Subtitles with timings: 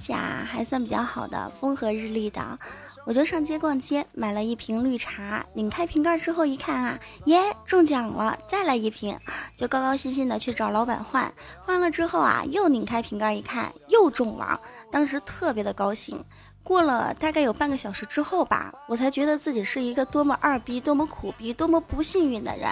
[0.00, 2.58] 今天天气啊还算比较好的，风和日丽的，
[3.04, 5.44] 我就上街逛街，买了一瓶绿茶。
[5.52, 8.36] 拧开瓶盖之后一看啊，耶，中奖了！
[8.46, 9.14] 再来一瓶，
[9.54, 11.30] 就高高兴兴的去找老板换。
[11.60, 14.58] 换了之后啊，又拧开瓶盖一看，又中了。
[14.90, 16.24] 当时特别的高兴。
[16.62, 22.70] 过了大概有半个小时之后吧，我才觉得自己是一个多么二逼、多么苦逼、多么不幸运的人。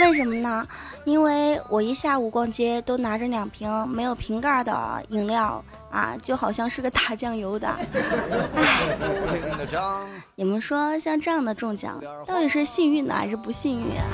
[0.00, 0.66] 为什么呢？
[1.04, 7.68] 因为我一下午逛街都拿着两瓶没有瓶盖的饮料啊，就好像是个打酱油的。
[7.68, 7.86] 哎，
[10.34, 14.04] 你们说像这样的中奖，到底是幸运呢还是不幸运啊？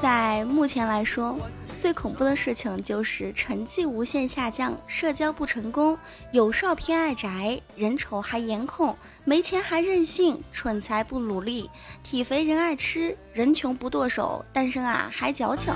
[0.00, 1.36] 在目前来说。
[1.80, 5.98] 最恐怖的事情就是成绩无限下降，社交不成功，
[6.30, 11.70] 有少偏爱宅，人丑还颜控，没钱还任性，蠢材不努力，
[12.02, 15.72] 体肥人爱吃，人穷不剁手，单身啊还矫情。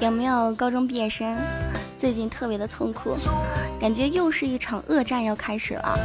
[0.00, 1.36] 有没有高中毕业生？
[2.06, 3.16] 最近特别的痛苦，
[3.80, 5.98] 感觉又是一场恶战要开始了。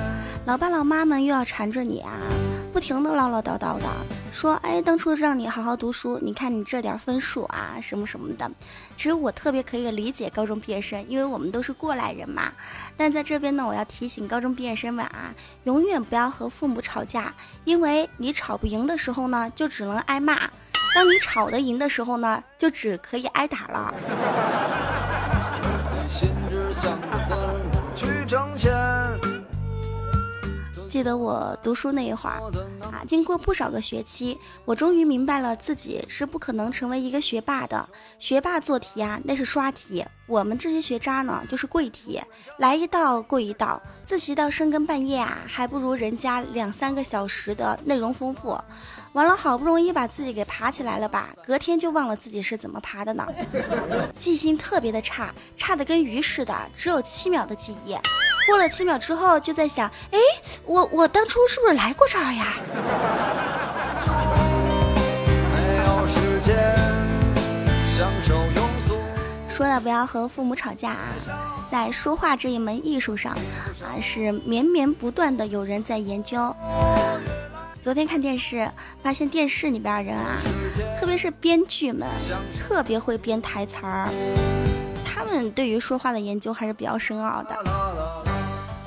[0.47, 2.17] 老爸老妈们又要缠着你啊，
[2.73, 3.85] 不停的唠唠叨叨的
[4.33, 8.49] 说：“哎，当初让你好好读书，你看你这点分数啊，什么什么的。”
[8.97, 12.51] 其实我特别可以理解高中毕业生，因为我们都是过来人嘛。
[12.97, 15.31] 但在这边呢，我要提醒高中毕业生们啊，
[15.65, 17.31] 永远不要和父母吵架，
[17.63, 20.33] 因为你吵不赢的时候呢，就只能挨骂；
[20.95, 23.93] 当你吵得赢的时候呢，就只可以挨打了。
[26.11, 27.37] 心之向前，
[27.95, 28.69] 去挣钱
[30.89, 32.41] 记得我读书那一会儿
[32.81, 37.87] 啊，经过不少个学期，我终于明白了自己是不可能成为一个学霸的。
[38.19, 42.21] 学霸做题啊，那是刷题；我们这些学渣呢，就是跪题，
[42.57, 48.59] 来一道跪一道，自习到深更半夜啊，还不如人家两三个小时的内容丰富。
[49.13, 53.27] 完了，好不容易把自己给爬起来了吧，隔天就忘了自己是怎么爬的呢？
[54.17, 57.95] 记性特别的差，差的跟鱼似的，只有七秒的记忆。
[58.47, 60.19] 过了七秒之后，就在想，哎，
[60.65, 62.55] 我我当初是不是来过这儿呀？
[69.49, 71.13] 说了不要和父母吵架啊，
[71.69, 76.55] 在说话这一门艺术上啊，是绵绵不断的有人在研究。
[77.81, 78.69] 昨天看电视，
[79.01, 80.37] 发现电视里边人啊，
[80.99, 82.07] 特别是编剧们，
[82.55, 84.07] 特别会编台词儿。
[85.03, 87.55] 他们对于说话的研究还是比较深奥的。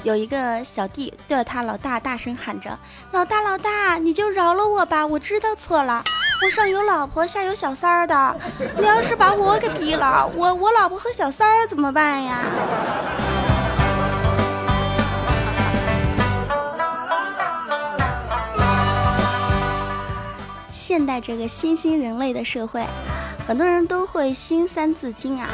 [0.04, 2.78] 有一个小弟对着他老大大声喊着
[3.10, 6.04] ：“老大老大，你就饶了我吧，我知道错了，
[6.44, 8.36] 我上有老婆下有小三儿的，
[8.78, 12.42] 你要是把我给毙了，我我老婆和小三儿怎么办呀？”
[20.94, 22.86] 现代这个新兴人类的社会，
[23.48, 25.48] 很多人都会新三字经啊。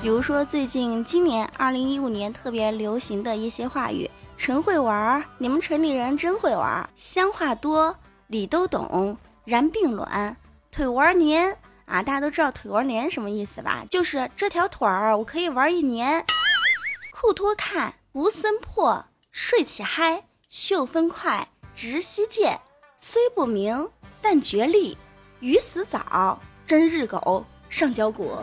[0.00, 7.94] 比如说最近今年二零一五年特别流行的一些话语：“陈会玩儿，你们城里人真会玩儿，乡话多，
[8.28, 10.34] 理都懂，然并卵，
[10.70, 11.54] 腿玩年
[11.84, 13.84] 啊！”大家都知道腿玩年什么意思吧？
[13.90, 16.24] 就是这条腿儿我可以玩一年。
[17.12, 22.58] 裤脱看，无森破，睡起嗨，秀分快，直西涧，
[22.96, 23.90] 虽不明。
[24.30, 24.94] 但绝力，
[25.40, 28.42] 鱼死早，真日狗，上交国。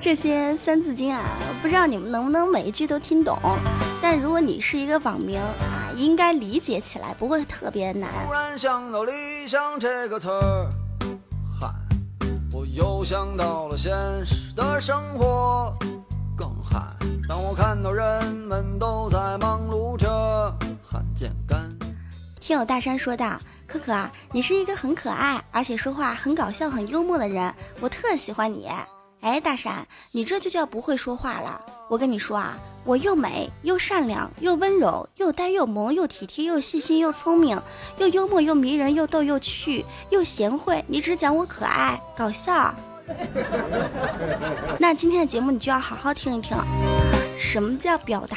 [0.00, 1.22] 这些三字经啊，
[1.62, 3.38] 不知道你们能不能每一句都听懂？
[4.02, 5.46] 但如果你是一个网民啊，
[5.94, 8.10] 应该理解起来不会特别难。
[8.26, 9.12] 突然想到理
[9.46, 10.68] 想这个词儿，
[11.60, 11.68] 嗨，
[12.52, 13.92] 我又想到了现
[14.26, 15.72] 实的生活，
[16.36, 16.80] 更嗨。
[17.28, 20.52] 当我看到人们都在忙碌着。
[22.40, 28.68] 听友大山说道：“可可啊，你是一个很可爱，而且说话很搞笑、很幽默的人，我特喜欢你。
[29.20, 31.60] 哎，大山，你这就叫不会说话了。
[31.88, 37.60] 我跟你说啊，我又美又善良又温柔又呆又萌又体贴又细心又聪明
[37.98, 42.72] 又幽默又迷人又逗又趣又贤惠，你只讲我可爱搞笑。
[44.78, 46.56] 那今天的节目你就要好好听一听，
[47.36, 48.36] 什么叫表达？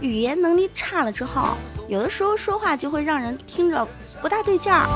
[0.00, 1.56] 语言能力差了之后，
[1.88, 3.86] 有的时候说话就会让人听着
[4.22, 4.86] 不大对劲儿。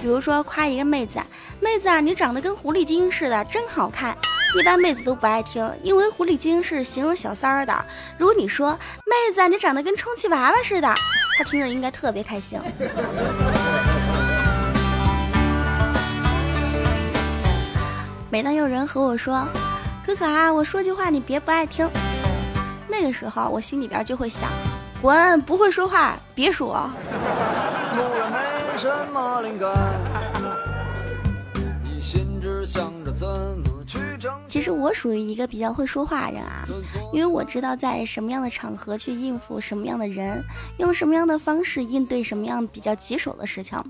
[0.00, 1.18] 比如说夸一个妹子，
[1.60, 4.16] 妹子啊，你长得跟狐狸精似的，真好看。
[4.58, 7.84] 一般妹子都不爱听，因为狐狸精是形容小三儿的。
[8.18, 8.72] 如果你说
[9.06, 10.94] 妹子，你长得跟充气娃娃似的，
[11.38, 12.60] 她听着应该特别开心。
[18.28, 19.46] 每当有人和我说
[20.04, 21.88] ：“可可啊，我说句话你别不爱听。”
[22.92, 24.50] 那个时候我心里边就会想：
[25.00, 26.90] 滚，不会说话别说。
[34.46, 36.64] 其实我属于一个比较会说话的人啊，
[37.14, 40.44] 因为我知道在什么样的场合去应付什么样的人，
[40.76, 43.82] 用什么样的方式应对什么样比较棘手的事情。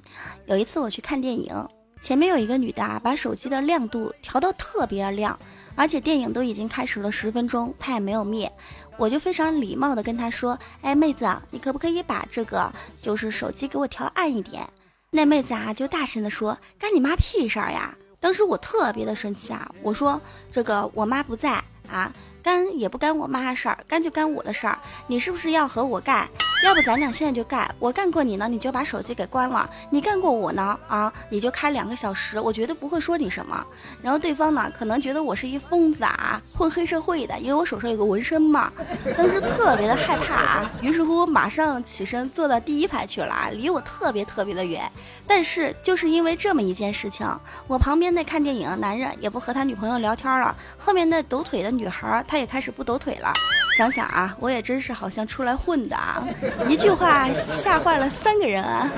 [0.47, 1.53] 有一次我去看电影。
[2.01, 5.39] 前面有一个女的啊，把手机的亮度调到特别亮，
[5.77, 8.51] 而且电影都已经开始了十分钟，她也没有灭。
[8.97, 14.69] 我就非常礼貌的跟她说：“哎，妹子，你可不可以把这个就是手机给我调暗一点？”
[15.11, 20.21] 那妹子啊就大声的说：“干你妈屁事儿呀！”当时我特别的生气啊，我说
[20.53, 22.13] ：“这个我妈不在啊。”
[22.43, 24.77] 干也不干我妈的事儿，干就干我的事儿。
[25.07, 26.29] 你是不是要和我干？
[26.65, 27.73] 要不咱俩现在就干。
[27.79, 33.65] 我干过你呢，你就把手机给关了；你干过我呢，啊，你就开两个小时，我绝对不会说你什么。
[34.03, 38.73] 然后对方呢，可能觉得我是一疯子啊，混黑社会的，因为我手上有个纹身嘛。
[39.17, 44.83] 当时特别的害怕啊，于是乎马上起身坐到第一排去了，离我特别特别的远。
[45.27, 47.27] 但是就是因为这么一件事情，
[47.67, 52.25] 我旁边那看电影的男人也不和他女朋友聊天了，后面那抖腿的女孩。
[52.33, 53.31] 他也开始不抖腿了，
[53.77, 56.27] 想想啊，我也真是好像出来混的啊！
[56.67, 58.89] 一句话吓坏了三个人啊！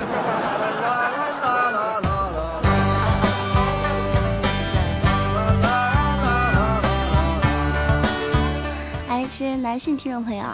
[9.09, 10.45] 哎，其实男性听众朋友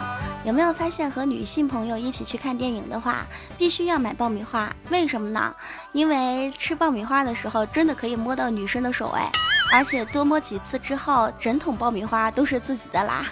[0.44, 3.24] 有没有发现，和女性朋友一起去看电影的话，
[3.56, 4.74] 必须要买爆米花？
[4.90, 5.54] 为什么呢？
[5.92, 9.30] 因为吃爆米花的时候，真的可以摸到女生的手哎。
[9.72, 13.24] 而且多摸几次之后，整桶爆米花都是自己的啦。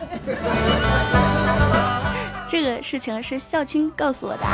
[2.49, 4.47] 这个事情是孝亲告诉我的。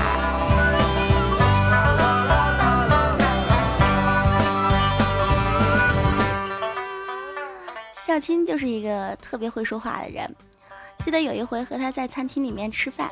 [8.01, 10.35] 孝亲就是一个特别会说话的人。
[11.07, 13.09] 记得有一回和他在餐厅里面吃饭。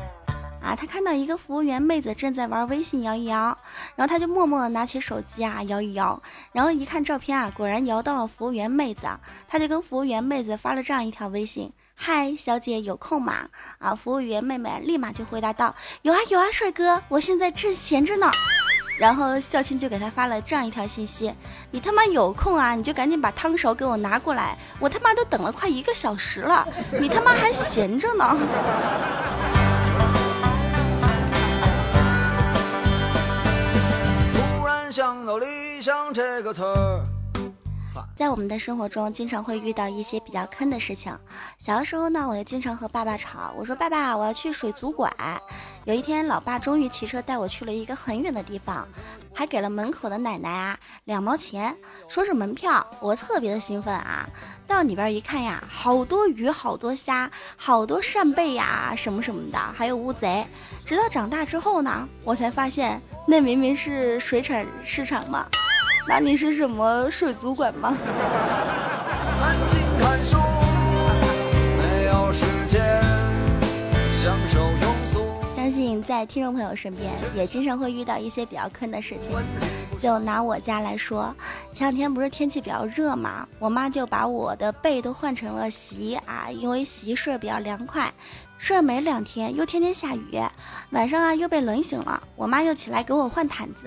[0.60, 3.56] 啊，他看到一个服务员妹子正在玩微信摇一摇，
[3.94, 6.20] 然后他就默默拿起手机啊摇一摇，
[6.50, 9.02] 然后一看照片啊，果然摇到了服务员妹子，
[9.46, 13.48] 他就跟服务员妹子发了这样一条微信：嗨，小姐有空吗？
[13.78, 18.28] 啊，服务员妹妹立马就回答道：有啊有啊，帅哥，我现在正闲着呢。
[18.96, 21.34] 然后孝亲就给他发了这样一条信息：
[21.70, 26.66] 你他妈有空啊，你就赶紧把汤勺给我拿过来，我他妈都等了快一个小时了，
[27.00, 28.36] 你他妈还闲着呢。
[34.32, 36.93] 突然想到“理想这个词儿，
[38.16, 41.12] 在我们的生活中，经常会遇到一些比较坑的事情。
[41.58, 45.12] 小的时候呢，我就经常和爸爸吵，我说：“爸爸，我要去水族馆。”
[45.84, 48.86] 有一天，老爸终于骑车带我去了一个很远的地方，
[49.34, 52.86] 还给了门口的奶奶啊两毛钱，说是门票。
[53.00, 54.28] 我特别的兴奋啊！
[54.66, 60.46] 到里边一看呀，好多鱼，好多虾，好多扇贝呀，什么什么的，还有乌贼。
[60.86, 65.46] 直到长大之后呢，我才发现那明明是水产市场嘛。
[66.06, 67.96] 那你是什么水族馆吗？
[75.56, 79.32] 相信在听众朋友身边也经常会遇到一些比较坑的事情。
[79.98, 81.34] 就拿我家来说，
[81.72, 88.12] 前两天不是天气比较热嘛，我妈就把我的被都换成了席啊，因为席睡比较凉快。
[88.58, 90.38] 睡没两天又天天下雨，
[90.90, 93.86] 晚上啊又被冷醒了，我妈又起来给我换毯子。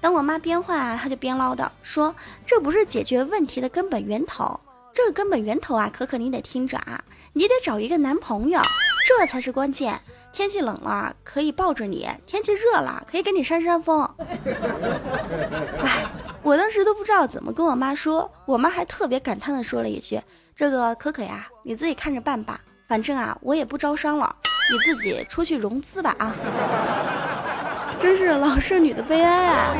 [0.00, 2.14] 等我妈边换啊，她就边唠叨说
[2.46, 4.58] ：“这不是解决问题的根本源头，
[4.92, 7.02] 这个根本源头啊，可可你得听着啊，
[7.32, 8.60] 你得找一个男朋友，
[9.04, 10.00] 这才是关键。
[10.32, 14.08] 天气冷了可以抱着你，天气热了可以给你扇扇风。”
[15.82, 16.06] 哎，
[16.42, 20.20] 我当时都不知道怎么跟我妈说，我妈还特别感叹的说了一句
[20.54, 24.36] ：“这个可可呀，你自己看着办吧，反正啊我也不招商了，
[24.70, 26.34] 你自己出去融资吧啊。”
[27.98, 29.74] 真是老剩女的悲哀啊！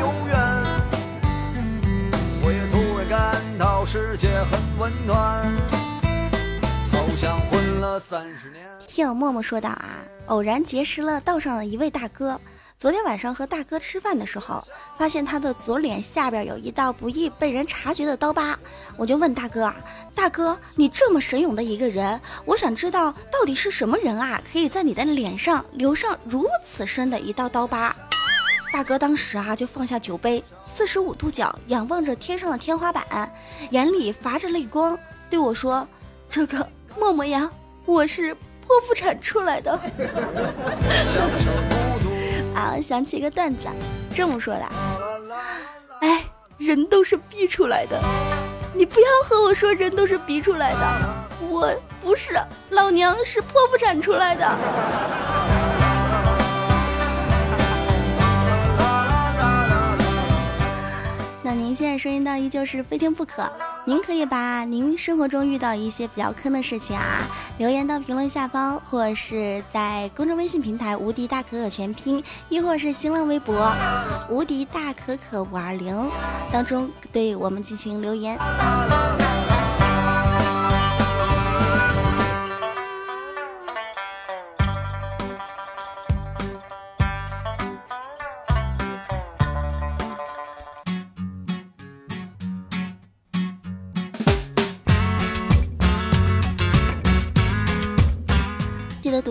[3.91, 5.17] 世界很温暖。
[6.93, 8.63] 好像混了三十年。
[8.87, 12.39] 听默默说道啊，偶然结识了道上的一位大哥。
[12.77, 14.63] 昨天晚上和大哥吃饭的时候，
[14.99, 18.59] 发现他的左脸下边有一道不易被人察觉的刀疤，
[18.99, 19.75] 我就问大哥啊，
[20.15, 27.97] 大哥，你这么神勇的一个人，我想知道到底是什么人啊，可以在你的脸上留上如此深的一道刀疤？
[28.73, 33.33] 大哥当时啊就放下酒杯，四十五度角仰望着天上的天花板，
[33.71, 34.97] 眼里发着泪光，
[35.29, 35.87] 对我说
[36.29, 37.51] ：“这个默默呀，
[37.87, 39.73] 我是剖腹产出来的。
[42.55, 43.67] ”啊，想起一个段子，
[44.15, 44.69] 这么说的：
[46.01, 46.25] 哎，
[46.57, 48.01] 人都是逼出来的，
[48.75, 51.69] 你不要和我说人都是逼出来的，我
[52.01, 52.39] 不是，
[52.71, 55.58] 老娘是剖腹产出来的。
[61.99, 63.50] 声音呢依旧是非听不可，
[63.85, 67.26] 您可以把您生活中遇到一些比较坑的事情啊，
[67.59, 73.73] 留言到评论下方，或是在公众微信平台“无敌大可可全拼”，亦或是新浪微博
[74.31, 76.09] “无敌大可可五二零”
[76.52, 78.38] 当中对我们进行留言。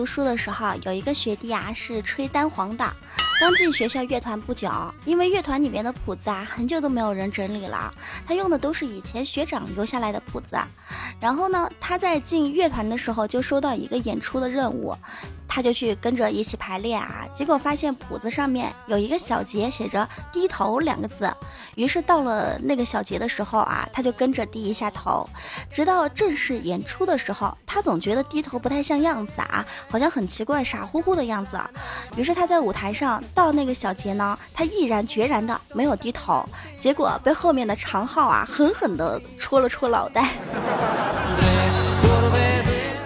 [0.08, 2.90] 书的时候，有一个学弟啊是吹单簧的，
[3.40, 4.68] 刚进学校乐团不久，
[5.04, 7.94] 因为乐团里面的谱子啊很久都没有人整理了，
[8.26, 10.58] 他用的都是以前学长留下来的谱子。
[11.20, 14.92] 然后呢，他在进乐团的时候就收到一个演出的任务。
[15.50, 21.32] 他就去跟着一起排练啊，结果发现谱子上面有一个小节写着“低头”两个字，
[21.74, 25.26] 于是到了那个小节的时候啊，他就跟着低一下头，
[25.72, 31.58] 直到正式演出的时候，他总觉得低头不太像样子啊，好像很奇怪，傻乎乎的样子。
[32.14, 36.44] 于是他在舞台上到那个小节呢，他毅然决然的没有低头，
[36.78, 40.30] 结果被后面的长号啊狠狠的戳了戳脑袋。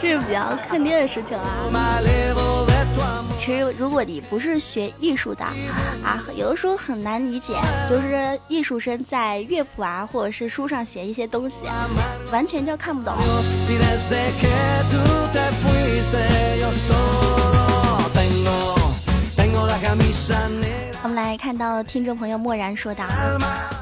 [0.00, 1.44] 这是比较坑爹的事情啊！
[3.38, 5.44] 其实，如果你不是学艺术的，
[6.04, 7.54] 啊，有的时候很难理解，
[7.88, 11.56] 就是艺术生在乐谱啊或者是书上写一些东西，
[12.32, 13.14] 完全就看不懂。
[21.32, 23.06] 来看到听众朋友默然说道：“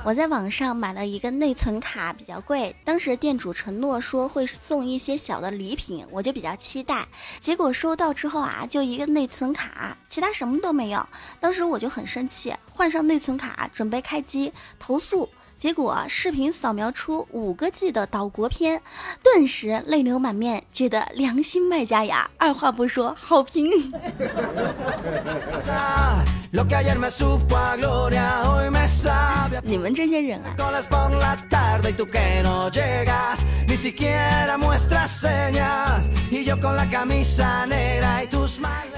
[0.07, 2.73] 我在网上买了一个内存卡，比较贵。
[2.85, 7.05] 当时店主承诺说会送一些小的礼品，我就比较期待。
[7.41, 11.05] 结果收到之后啊，就一个内存卡，其他什么都没有。
[11.41, 15.29] 当时我就很生气，换上内存卡准备开机投诉。”
[15.61, 18.81] 结果视频扫描出五个 G 的岛国片，
[19.23, 22.31] 顿时泪流满面，觉得良心卖家呀！
[22.39, 23.69] 二话不说，好评。
[29.63, 30.55] 你们这些人啊！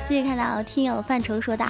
[0.08, 1.66] 继续看到听友范畴说道：“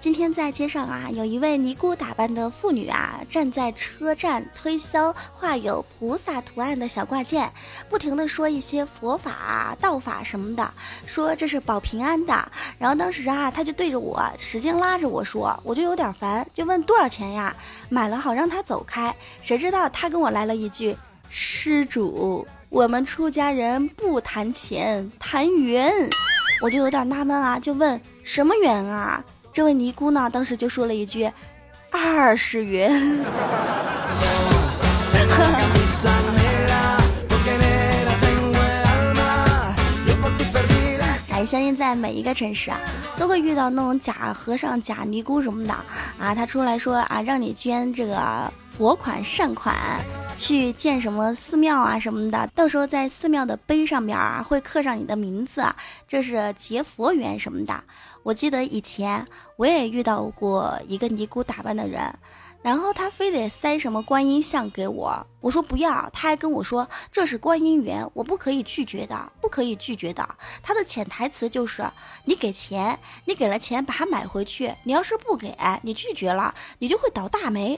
[0.00, 7.52] 今天在街上啊，有一位尼姑打扮的妇女啊，站在车车站推销画有菩萨图案的小挂件，
[7.90, 10.72] 不停的说一些佛法、道法什么的，
[11.04, 12.32] 说这是保平安的。
[12.78, 17.54] 然后当时啊，他就对着我使劲拉着我说，我就有点烦，就问多少钱呀？
[17.90, 19.14] 买了好让他走开。
[19.42, 20.96] 谁知道他跟我来了一句：
[21.28, 25.92] 施主，我们出家人不谈钱，谈缘。”
[26.64, 29.22] 我就有点纳闷啊，就问什么缘啊？
[29.52, 31.30] 这位尼姑呢，当时就说了一句
[31.90, 32.92] ：“二十元。
[41.30, 42.80] 哎，相信在每一个城市啊，
[43.16, 45.72] 都会遇到那种假和尚、假尼姑什么的
[46.18, 49.76] 啊，他出来说啊，让你捐这个佛款善款。
[50.38, 55.74] 去建什么寺庙啊什么的，到时候在寺庙的碑上面啊会刻上你的名字啊，
[56.06, 57.82] 这是结佛缘什么的。
[58.22, 59.26] 我记得以前
[59.56, 62.00] 我也遇到过一个尼姑打扮的人，
[62.62, 70.26] 然后他非得塞什么观音像给我，我说不要，他还跟我说这是观音缘，我不可以拒绝的，不可以拒绝的。
[70.62, 71.84] 他的潜台词就是
[72.24, 75.52] 你给钱，你给了钱把它买回去，你要是不给，
[75.82, 77.74] 你拒绝了，你就会倒大霉。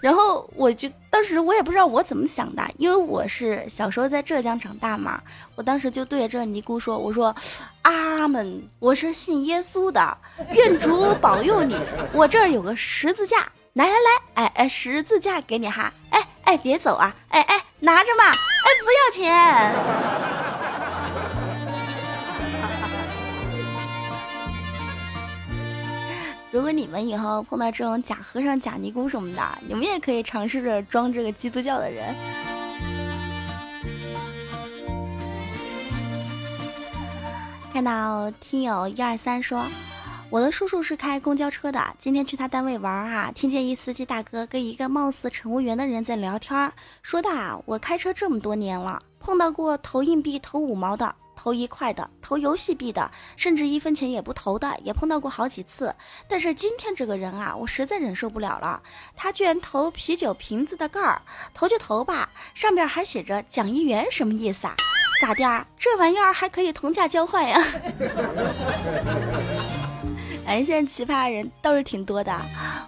[0.00, 5.20] 然后我就当时我也不知道我怎么想的，因为我是小时候在浙江长大嘛，
[5.56, 7.34] 我当时就对着这尼姑说：“我说，
[7.82, 10.16] 阿门，我是信耶稣的，
[10.52, 11.76] 愿主保佑你。
[12.12, 18.36] 我这儿有个十字架，来来来，哎哎，十字架给你哈，哎哎，别走啊，哎哎，拿着嘛，哎，
[18.84, 20.39] 不要钱。
[26.52, 32.14] 如果你们以后碰到这种假和尚、假尼姑什么的，你们也可以尝试着装这个基督教的人。
[37.72, 39.64] 看到听友一二三说。
[40.28, 55.94] 我的叔叔是开公交车的，今天去他单位玩啊，听见一司机大哥跟一个貌似乘务员的人在聊天，说的啊，我开车这么多年了，碰到过投硬币投五毛的，投一块的，投游戏币的，甚至一分钱也不投的，也碰到过好几次。
[56.28, 58.82] 但是今天这个人啊，我实在忍受不了了，
[59.16, 61.22] 他居然投啤酒瓶子的盖儿，
[61.54, 64.76] 投就投吧，上边还写着奖一元，什么意思啊？
[65.22, 65.66] 咋的啊？
[65.78, 67.58] 这玩意儿还可以同价交换呀？
[70.50, 72.36] 哎，现在奇葩人倒是挺多的。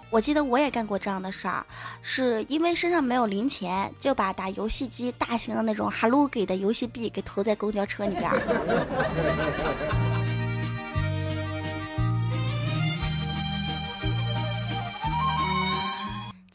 [0.09, 1.65] 我记得我也干过这样的事儿，
[2.01, 8.29] 是因为身上没有零钱，就把打游戏机大型的那种哈喽给的游戏币给投在公交车里边。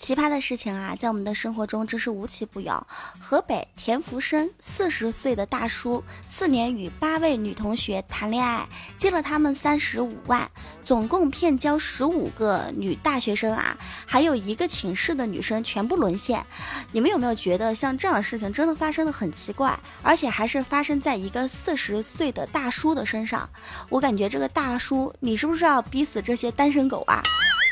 [0.08, 2.86] 奇葩的事情啊，在我们的生活中真是无奇不有。
[3.20, 10.50] 河北田福生四十岁的大叔，四年与八位女同学谈恋爱，借了他们三十五万，
[10.82, 16.42] 总共骗交十五个女大学生啊，还有一个寝室的女生全部沦陷。
[16.90, 23.46] 你们有没有觉得像这样的事情真的发生的很奇怪，而且还是发生在一个四十岁的大叔的身上？
[23.90, 27.22] 我感觉这个大叔，你是不是要逼死这些单身狗啊？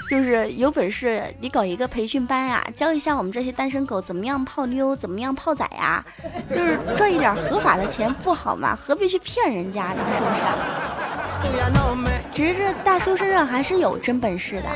[0.08, 6.04] 就是有本事，你搞一个培训班呀，教一下我们这些单身狗怎么样泡妞，怎么样泡仔呀，
[6.48, 8.78] 就是赚一点合法的钱不好吗？
[8.80, 10.02] 何必去骗人家呢？
[10.14, 12.12] 是不是？
[12.32, 14.68] 只是这大叔身上还是有真本事的。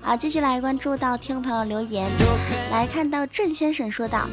[0.00, 2.10] 好，继续来关注到听众朋友留言，
[2.72, 4.26] 来看到郑先生说道：“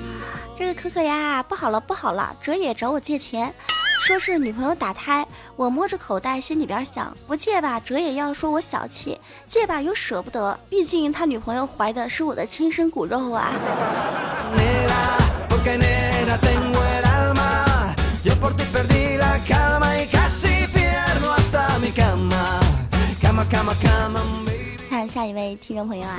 [0.57, 3.53] 这个可可呀，不好了不好了，哲野找我借钱。”
[3.99, 13.51] 说是女朋友打胎，我摸着口袋，心里边想，不借吧，折也要说我小气；借吧，又舍不得，毕竟他女朋友怀的是我的亲生骨肉啊。
[24.89, 26.17] 看下一位听众朋友啊。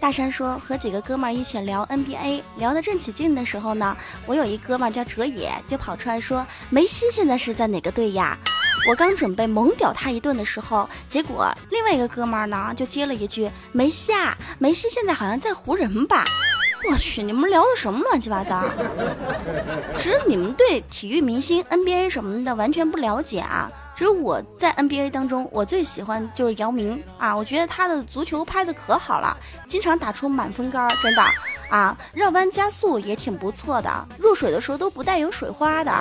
[0.00, 8.38] 大山说和几个哥们儿一起聊 NBA，聊得正起劲的时候呢，我有一哥们儿叫哲野，就跑出来说梅西现在是在哪个队呀？
[8.88, 16.24] 我刚准备猛屌他一顿的时候，结果另外一个哥们儿呢就接了一句梅西啊，梅西现在好像在湖人吧？
[16.88, 18.64] 我去，你们聊的什么乱七八糟？
[19.96, 23.68] 只是你们对体育明星 NBA 什么的完全不了解啊。
[23.98, 31.22] 其实我在 NBA 当中，我最喜欢就是姚明啊，我觉得他的足球拍的可好了，经常打出满分杆，真的
[31.68, 35.92] 啊，绕弯加速也挺不错的，入水的时候都不带有水花的。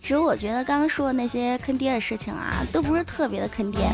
[0.00, 3.88] 其实我觉得刚刚说的那些坑爹的事情啊，都不是特别的坑爹。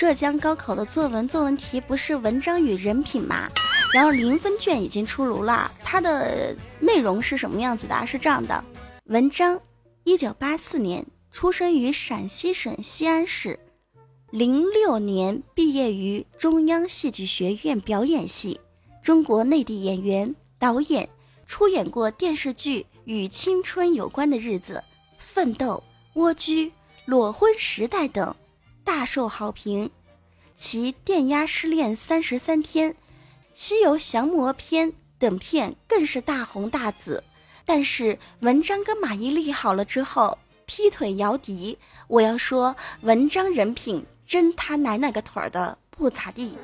[0.00, 3.50] 浙江高考的作文作文题不是文章与人品吗？
[3.92, 8.06] 然后零分卷已经出炉了，它的内容是什么样子的？
[8.06, 8.64] 是这样的：
[9.04, 9.60] 文章，
[10.04, 13.60] 一九八四年出生于陕西省西安市，
[14.30, 18.58] 零六年毕业于中央戏剧学院表演系，
[19.02, 21.06] 中国内地演员、导演，
[21.46, 24.72] 出演过电视剧《与青春有关的日子》
[25.18, 25.74] 《奋斗》
[26.14, 26.64] 《蜗居》
[27.04, 28.34] 《裸婚时代》等。
[28.92, 29.88] 大受好评，
[30.56, 32.90] 其《电压失恋三十三天》
[33.54, 37.22] 《西游降魔篇》等片更是大红大紫。
[37.64, 46.58] 但是文章跟马伊琍好了之后，劈腿姚笛，我要说文章人品真他奶奶个腿儿的不咋地。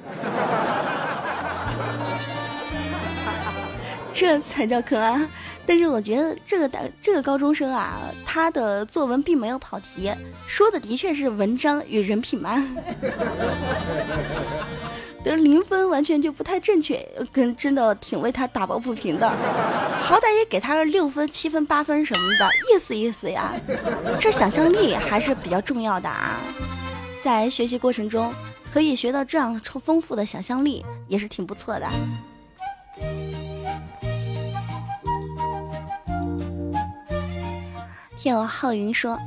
[4.19, 5.29] 这才叫坑啊！
[5.67, 10.11] 但是我觉得这个大这个高中生啊，他的作文并没有跑题，
[10.47, 12.57] 说的的确是文章与人品嘛。
[15.23, 19.29] 得零分完全就不太正确，跟真的挺为他打抱不平的。
[20.01, 23.53] 好歹也给他个六分、七分、八分什么的，意思意思呀。
[24.19, 26.41] 这想象力还是比较重要的啊，
[27.23, 28.33] 在学习过程中
[28.73, 31.87] 可以学到这样丰富的想象力，也是挺不错的。
[38.31, 39.19] 有浩云说：“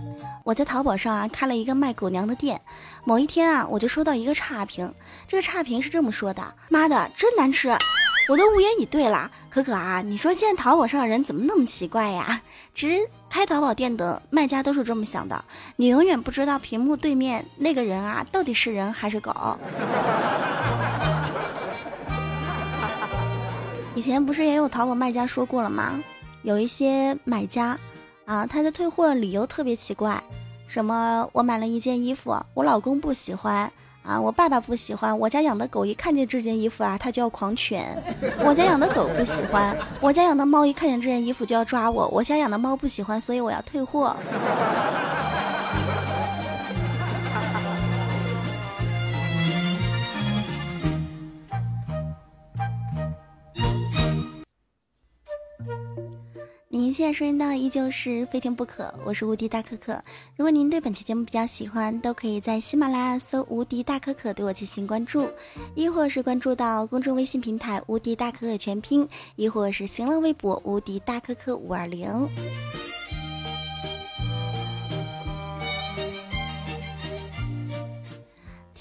[0.43, 2.59] 我在淘宝上啊开了一个卖狗粮的店，
[3.05, 4.93] 某一天啊我就收到一个差评，
[5.27, 7.69] 这个差评是这么说的：妈的真难吃！
[8.27, 9.31] 我都无言以对了。
[9.49, 12.41] 可可啊，你说现在淘宝上的人怎么那么奇怪呀？
[12.75, 15.45] 其实开淘宝店的卖家都是这么想的，
[15.77, 19.33] 你永远不知道屏幕对面那个人啊，到底是人还是狗。
[23.95, 25.99] 以前不是也有淘宝卖家说过了吗？
[26.43, 27.77] 有一些买家，
[28.29, 30.21] 啊，他的退货理由特别奇怪，
[30.67, 33.67] 什么我买了一件衣服，我老公不喜欢，
[34.03, 37.97] 啊，我爸爸不喜欢，我家养的狗一看见这件衣服啊，它就要狂犬，
[38.45, 44.15] 我家养的狗不喜欢，我家养的猫一看见这件衣服就要抓我，我家养的猫不喜欢，所以我要退货。
[56.99, 59.93] 现在收听到依旧是《非听不可》，我是无敌大可可。
[60.35, 65.29] 如果您对本期节目比较喜欢，都可以在喜马拉雅搜“无敌大可可”对我进行关注，
[65.75, 69.07] 亦或是关注到公众微信平台“无敌大可可全拼”，
[69.37, 72.27] 亦或是新浪微博“无敌大可可五二零”。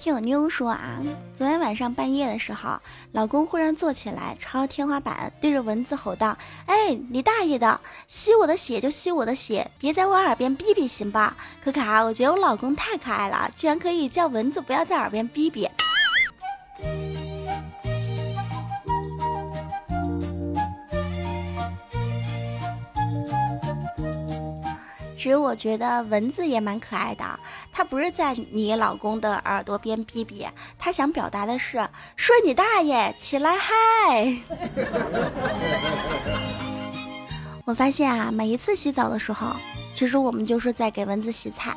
[0.01, 1.03] 听我妞说啊，
[1.35, 2.79] 昨天晚上半夜的时候，
[3.11, 7.81] 老公忽然坐起来，朝天花板对着蚊子吼道：“哎，你大爷的！
[8.07, 15.69] 吸我的血就吸我的血，别在我耳边哔哔，行吧？”可卡，我觉得我老公太可爱了，居然可以叫蚊子不要在耳边哔哔。
[25.18, 27.24] 其实我觉得蚊子也蛮可爱的，
[27.72, 30.46] 它不是在你老公的耳朵边哔哔，
[30.78, 31.76] 它想表达的是
[32.14, 34.37] 说你大爷，起来嗨！
[37.66, 39.48] 我发现啊，每一次洗澡的时候，
[39.92, 41.74] 其实我们就是在给蚊子洗菜。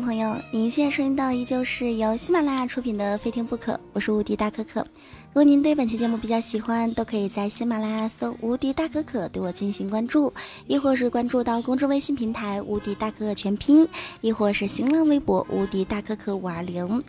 [0.00, 4.80] 朋友，您现在收听到依旧是由喜马拉雅出品的《非听不可》，我是无敌大可可。
[4.80, 10.32] 如果您对本期节目比较喜欢，都可以在喜马拉雅搜“无敌大可可”对我进行关注，
[10.66, 13.88] 亦或是关注到公众微信平台“无敌大可可全拼”，
[14.20, 17.02] 亦或是新浪微博“无敌大可可五二零”。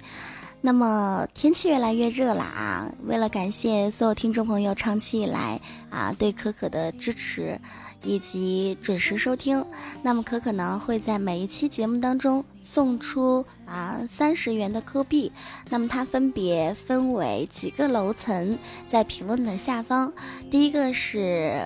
[0.61, 2.91] 那么天气越来越热了啊！
[3.05, 7.57] 为了感谢所有听众朋友长期以来啊对可可的支持。
[8.03, 9.65] 以及准时收听，
[10.01, 15.31] 那么可可呢会在每一期节目当中送出啊三十元的 Q 币，
[15.69, 18.57] 那么它分别分为几个楼层，
[18.87, 20.13] 在评论的下方，
[20.49, 21.61] 第一个是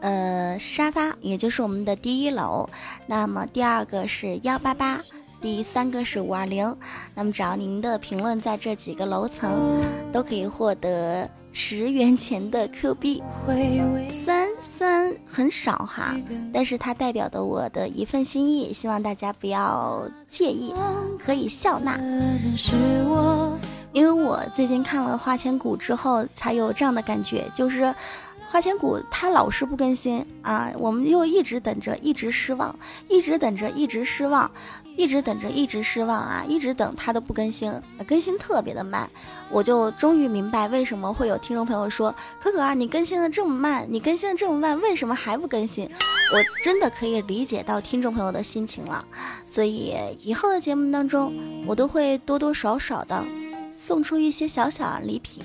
[0.00, 2.68] 呃沙发，也就是我们的第一楼，
[3.06, 5.00] 那么第二个是幺八八，
[5.40, 6.76] 第三个是五二零，
[7.14, 9.80] 那么只要您的评论在这几个楼层，
[10.12, 11.28] 都可以获得。
[11.52, 13.22] 十元钱的 Q 币，
[14.12, 16.16] 三三很少哈，
[16.52, 20.72] 但是它代表的我的一份心意，希望大家不要介意，
[21.24, 21.98] 可以笑纳。
[23.92, 27.94] 因为我最近看了《花千骨》之后，才有这样的感觉，就是。
[28.50, 32.74] 花千骨它老是不更新啊，我们又一直等着，一直失望，
[33.06, 34.50] 一直等着，一直失望，
[34.98, 37.72] 一直等着，一直失望啊，一直等他都不更新，
[38.04, 39.08] 更新特别的慢，
[39.48, 45.88] 我就终于明白为什么会有听众朋友说可可啊，你更新的这么慢，你更新的这么慢，为什么还不更新？
[46.34, 49.02] 我真的可以理解到听众朋友的心情了，
[49.48, 51.32] 所以以后的节目当中，
[51.64, 53.24] 我都会多多少少的
[53.72, 55.42] 送出一些小小礼品，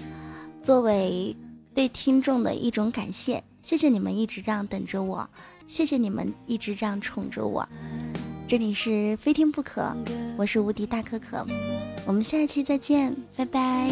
[0.61, 1.35] 作为。
[1.75, 5.27] 对听众的一种感谢，谢谢你们一直这样等着我，
[5.67, 7.67] 谢谢你们一直这样宠着我。
[8.53, 9.97] 这里是非听不可，
[10.37, 11.43] 我是无敌大可可，
[12.05, 13.89] 我们下一期再见，拜拜。